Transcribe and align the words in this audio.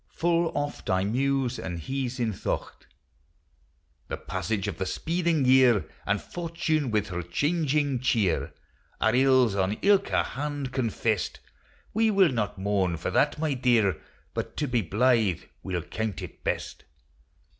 Full 0.15 0.51
oft 0.57 0.89
I 0.89 1.03
muse 1.03 1.59
and 1.59 1.79
hes 1.79 2.19
in 2.19 2.33
thocht. 2.33 2.87
The 4.07 4.17
passage 4.17 4.67
of 4.67 4.79
the 4.79 4.87
speeding 4.87 5.45
year, 5.45 5.87
And 6.07 6.19
Fortune 6.19 6.89
with 6.89 7.09
her 7.09 7.21
changing 7.21 7.99
cheer, 7.99 8.51
Are 8.99 9.13
ills 9.13 9.53
on 9.53 9.73
ilka 9.83 10.23
hand 10.23 10.71
confest; 10.71 11.39
We 11.93 12.09
will 12.09 12.31
not 12.31 12.57
mourn 12.57 12.97
for 12.97 13.11
that, 13.11 13.37
my 13.37 13.53
dear, 13.53 14.01
But 14.33 14.57
to 14.57 14.67
be 14.67 14.81
blythe 14.81 15.41
we 15.61 15.75
'11 15.75 15.89
count 15.91 16.21
it 16.23 16.43
best. 16.43 16.83